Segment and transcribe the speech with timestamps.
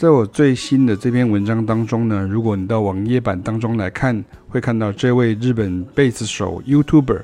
[0.00, 7.20] 在我最新的这篇文章当中呢，如果你到网页版当中来看，会看到这位日本贝斯手 YouTuber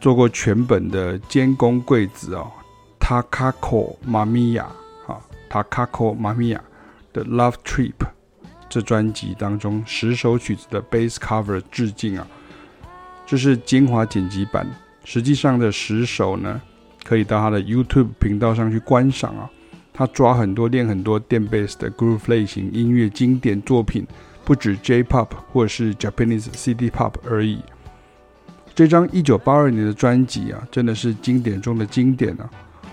[0.00, 2.50] 做过全本的监工贵子哦
[2.98, 4.64] ，Takako Mamiya
[5.06, 6.58] 啊，Takako Mamiya
[7.12, 7.94] 的 Love Trip
[8.68, 12.26] 这专辑当中十首曲子的 Bass Cover 致敬啊，
[13.26, 14.66] 这是精华剪辑版，
[15.04, 16.60] 实际上的十首呢，
[17.04, 19.48] 可以到他的 YouTube 频道上去观赏啊。
[19.98, 24.06] 他抓很多练很多电贝斯的 groove 类型音乐经典作品，
[24.44, 27.58] 不止 J-pop 或者是 Japanese City Pop 而已。
[28.76, 32.48] 这张一九八二年的专辑啊，真的是经典中的经典啊！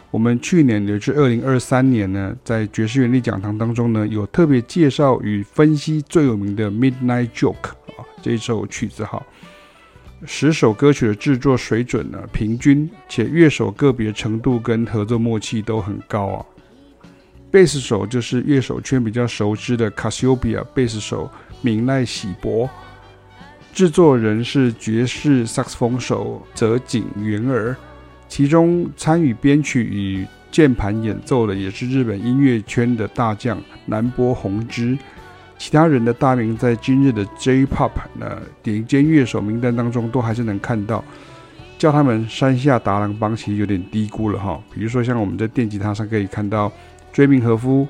[0.09, 7.69] 我们去年也就是二零二三年呢，在爵士乐力讲堂当中呢，有特别介绍与分析最有名的 Midnight Joke
[7.99, 9.21] 啊这一首曲子哈。
[10.25, 16.45] 十首歌曲的制作水准呢平均，且乐手个别程度跟合作默契都很高啊。
[17.55, 22.69] 贝斯手就是乐手圈比较熟知的 Cassiopeia 贝斯手明奈喜博，
[23.71, 27.73] 制作人是爵士萨克斯风手泽井元儿，
[28.27, 34.97] 其中参与编曲与键盘演奏的也是日本音乐圈的大将南波弘之，
[35.57, 41.01] 其他人的大名在今日的 J-Pop 的顶尖乐手名单当中都还是能看到，
[41.77, 46.69] 叫他们山下达郎帮其实有点低估了哈，比如说像我们在电吉他上可以看到。
[47.15, 47.87] 椎名和夫、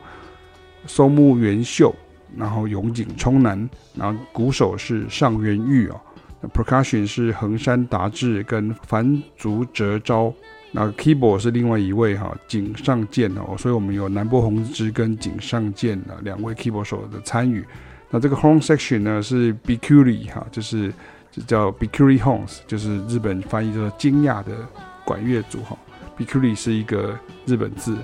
[0.86, 1.92] 松木元秀，
[2.38, 6.00] 然后永井充男，然后鼓手是上原裕哦
[6.42, 10.32] 那，percussion 是横山达志跟繁足哲昭，
[10.72, 17.66] 那 keyboard 是另外一位哈井上健哦，所以我们有南波弘之跟井上健的两位 keyboard 手的参与。
[18.12, 20.94] 那这个 horn section 呢是 Bikuri 哈，就是
[21.32, 24.56] 就叫 Bikuri horns，就是日本翻译叫做惊讶的
[25.04, 25.76] 管乐组哈。
[26.16, 27.98] Bikuri 是一个日本字。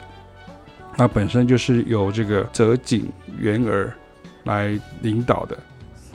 [0.98, 3.08] 它本身就是由这个泽井
[3.40, 3.94] 元儿
[4.44, 5.58] 来领导的。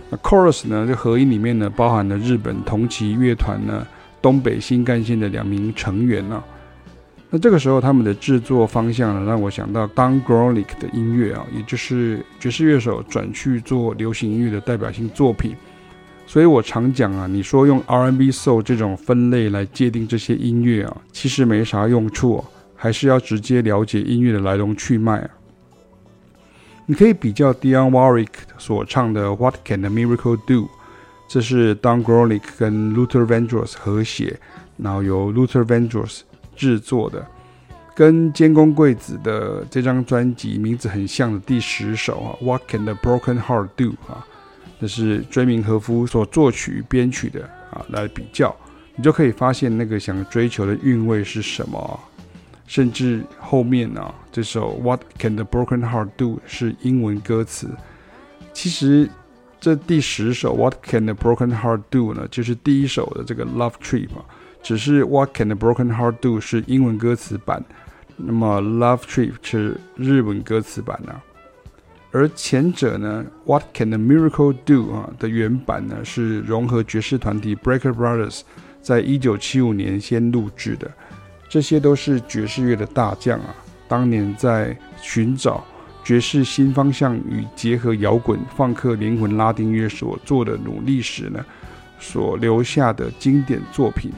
[0.09, 3.87] 那 chorus 呢，这合音里面呢，包含了日本同期乐团呢
[4.23, 6.45] 东北新干线的两名成员呢、啊。
[7.29, 15.57] 那这个时候他们的制作方向呢，让我想到 Don Grolic 的音乐啊，也就是爵士乐手转去做流行音乐的代表性作品。
[16.29, 22.45] 所以我常讲啊，你说用 R&B Soul 这种分类来界定这些音乐啊，其实没啥用处、啊。
[22.77, 25.31] 还是要直接了解音乐的来龙去脉啊！
[26.87, 28.29] 你可以比较 Dion Warwick
[28.59, 30.69] 所唱的 What Can a Miracle Do，
[31.27, 34.39] 这是 Don Grolic 跟 Luther Vandross 合写，
[34.77, 36.21] 然后由 Luther Vandross
[36.55, 37.27] 制作的，
[37.95, 44.25] 跟监工贵子的这张专辑名字很像的第十首啊，What Can a Broken Heart Do 啊，
[44.81, 48.55] 这是追名和夫所作曲编曲的啊，来比较，
[48.95, 52.01] 你就可以发现那个想追求的韵味是什么。
[52.67, 57.71] 甚至后面呢、这首 What Can the Broken Heart Do 是英文歌词。
[58.53, 59.09] 其实
[59.61, 64.25] 这第十首 What Can the Broken Heart Do 呢，就是第一首的这个 Love Trip 啊。
[64.63, 67.65] 只是 What Can the Broken Heart Do 是英文歌词版，
[68.17, 71.23] 那么 Love Trip 是日文歌词版啊。
[72.11, 78.41] 而前者呢，What Can the Miracle Do 啊的原版呢，是融合爵士团体 Breaker Brothers
[78.83, 80.91] 在一九七五年先录制的。
[81.49, 83.55] 这些都是爵士乐的大将啊！
[83.89, 85.65] 当年在寻找
[86.05, 91.45] 爵士新方向与结合摇滚、放克灵魂、拉丁乐所做的努力时呢，
[91.99, 94.11] 所留下的经典作品。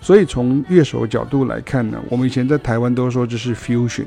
[0.00, 4.06] 所以从乐手角度来看呢，我们以前在台湾都说这是 fusion，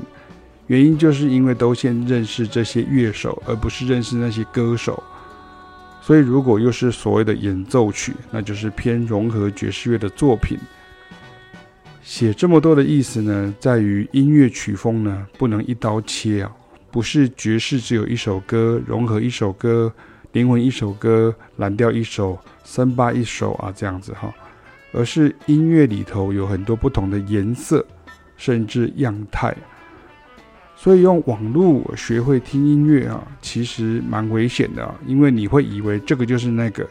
[0.66, 5.00] 原因就是因为都先认识这些乐手，而不是认识那些歌手。
[6.00, 10.58] 所以如果又是所谓的演奏曲，那就是偏融合爵士乐的作品。
[12.04, 16.52] 写这么多的意思呢，在于音乐曲风呢不能一刀切啊，
[16.90, 19.90] 不是爵士只有一首歌，融合一首歌，
[20.32, 24.30] 灵魂一首歌，蓝调一首，森巴一首啊这样子哈，
[24.92, 27.84] 而是音乐里头有很多不同的颜色，
[28.36, 29.56] 甚至样态。
[30.76, 36.86] 所以用网络学会听音乐啊，其实蛮危险的啊，因为你会以为这个就是那个，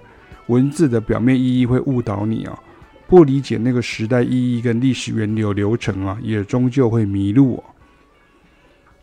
[0.47, 2.59] 文字的表面意义会误导你啊。
[3.13, 7.63] 不理解那个时代意义跟历史源流流程啊，也终究会迷路哦。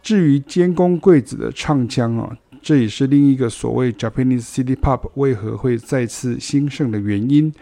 [0.02, 7.54] 至于监工贵子的唱腔啊，这也是另一个所谓 Japanese City Pop 为何会再次兴盛的原因。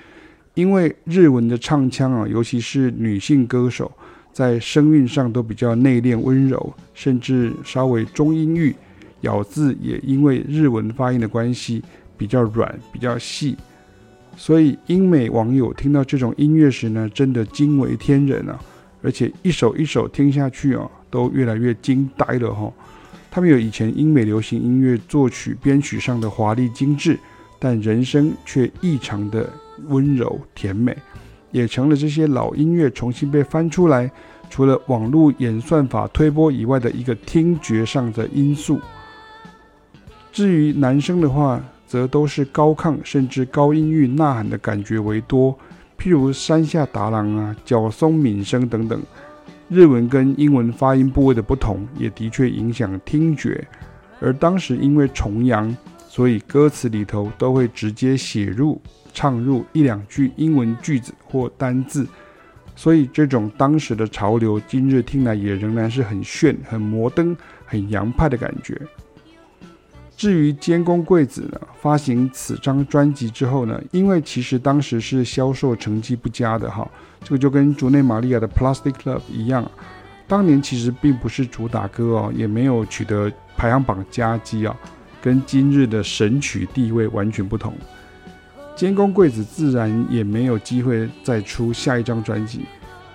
[0.55, 3.93] 因为日文的唱腔啊，尤其是女性歌手，
[4.33, 8.75] 在声韵上都比较内敛温柔，甚至稍微中音域，
[9.21, 11.85] 咬字也因为日文发音的关系
[12.17, 13.55] 比较软，比较细。
[14.41, 18.57] 所以英美网友听到这种音乐时呢，真的惊为天人啊！
[19.03, 22.73] 而且一首一首听下去啊，都越来越惊呆了哈。
[23.33, 27.19] 他们有以前英美流行音乐作曲编曲上的华丽精致，
[27.59, 29.53] 但人声却异常的
[29.89, 30.97] 温柔甜美，
[31.51, 34.09] 也成了这些老音乐重新被翻出来，
[34.49, 38.81] 除了网络演算法推播以外的一个听觉上的因素。
[40.31, 45.53] 至于男生的话，则都是高亢甚至高音域呐喊的感觉为多，
[45.99, 49.03] 譬如山下达郎啊、角松敏生等等。
[49.71, 53.67] 日文跟英文发音部位的不同，也的确影响听觉。
[54.21, 55.75] 而当时因为崇洋，
[56.09, 58.81] 所以歌词里头都会直接写入、
[59.13, 62.07] 唱入一两句英文句子或单字，
[62.75, 68.81] 所以这种当时的潮流，今日听来也仍然是很炫、很摩登、很洋派的感觉。
[70.19, 76.87] 至于监工贵子呢，发行此张专辑之后呢，因为其实当时是销售成绩不佳的哈。
[77.23, 79.71] 这个就跟竹内玛利亚的《Plastic Love》一样，
[80.27, 84.77] 当年其实并不是主打歌哦，也没有取得排行榜佳绩啊，
[85.23, 87.73] 跟今日的神曲地位完全不同。
[88.75, 92.67] 监工贵子自然也没有机会再出下一张专辑。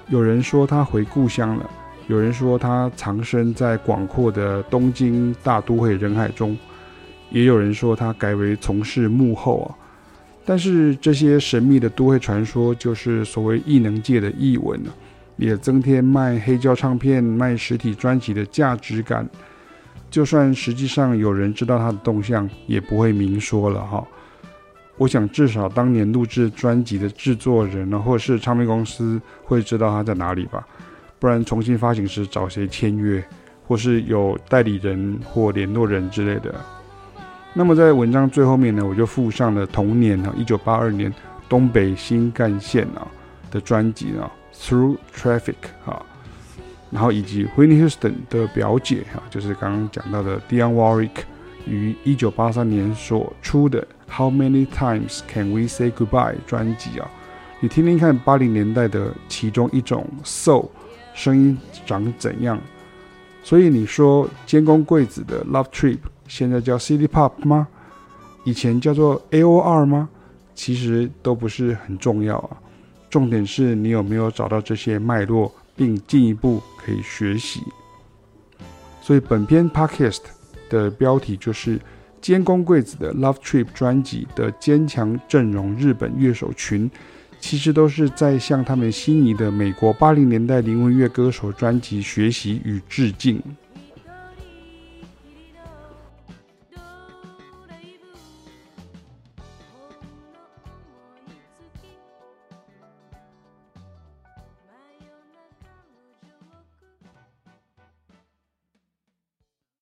[0.07, 1.69] 有人说他回故乡了，
[2.07, 6.57] 有人说他藏身在广阔的东京大都会人海中，
[7.33, 9.75] 也有人说他改为从事幕后啊。
[10.45, 14.91] 但是这些神秘的都会传说，就是所谓异能界的艺文啊，
[15.37, 19.29] 也增添卖黑胶唱片、卖实体专辑的价值感。
[20.11, 24.05] 就算实际上有人知道他的动向，也不会明说了哈。
[24.97, 30.67] 我想至少当年录制专辑的制作人呢，或者是唱片公司会知道他在哪里吧，
[31.19, 33.23] 不然重新发行时找谁签约，
[33.65, 36.53] 或是有代理人或联络人之类的。
[37.55, 41.13] 那么在文章最后面呢，我就附上了同年啊，一九八二年
[41.47, 43.07] 东北新干线啊
[43.51, 45.53] 的专辑啊，Through Traffic
[45.85, 46.03] 啊，
[46.89, 51.11] 然后以及 Whitney Houston 的表姐啊，就是刚刚讲到的 Dionne Warwick
[51.67, 57.07] 于一九八三年所出的 How Many Times Can We Say Goodbye 专辑啊，
[57.59, 60.69] 你听听看八零年代的其中一种 So
[61.13, 62.59] 声音长怎样？
[63.43, 65.99] 所以你说监工贵子的 Love Trip。
[66.27, 67.67] 现在叫 City Pop 吗？
[68.43, 70.09] 以前叫做 AOR 吗？
[70.55, 72.57] 其实都不是很重要啊。
[73.09, 77.61] 重点是你有没有找到这些脉络，并进一步可以学习。
[79.01, 80.21] 所以本篇 Podcast
[80.69, 81.79] 的标题就是
[82.21, 86.89] 监工贵子的 Love Trip 专辑的坚强阵容日本乐手群，
[87.39, 93.41] 其实都是在向他们心仪的美国八零年代灵魂乐歌手专辑学习与致敬。